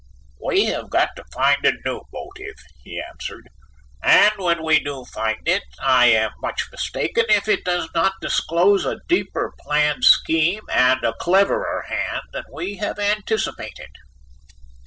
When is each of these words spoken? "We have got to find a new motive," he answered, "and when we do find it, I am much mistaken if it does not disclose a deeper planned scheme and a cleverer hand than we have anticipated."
"We 0.43 0.65
have 0.65 0.89
got 0.89 1.09
to 1.15 1.23
find 1.31 1.63
a 1.63 1.73
new 1.85 2.01
motive," 2.11 2.55
he 2.83 2.99
answered, 2.99 3.47
"and 4.03 4.31
when 4.37 4.63
we 4.63 4.79
do 4.79 5.05
find 5.05 5.47
it, 5.47 5.61
I 5.79 6.07
am 6.07 6.31
much 6.41 6.63
mistaken 6.71 7.25
if 7.29 7.47
it 7.47 7.63
does 7.63 7.87
not 7.93 8.13
disclose 8.19 8.83
a 8.83 9.01
deeper 9.07 9.53
planned 9.59 10.03
scheme 10.03 10.63
and 10.71 11.03
a 11.03 11.13
cleverer 11.13 11.83
hand 11.87 12.23
than 12.33 12.45
we 12.51 12.77
have 12.77 12.97
anticipated." 12.97 13.91